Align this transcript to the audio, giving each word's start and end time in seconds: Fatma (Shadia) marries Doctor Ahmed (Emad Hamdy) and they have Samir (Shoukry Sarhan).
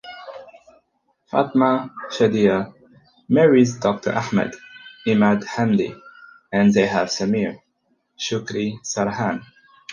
Fatma 1.31 1.91
(Shadia) 2.09 2.73
marries 3.29 3.75
Doctor 3.77 4.13
Ahmed 4.15 4.55
(Emad 5.05 5.43
Hamdy) 5.45 5.93
and 6.51 6.73
they 6.73 6.87
have 6.87 7.09
Samir 7.09 7.59
(Shoukry 8.17 8.79
Sarhan). 8.83 9.43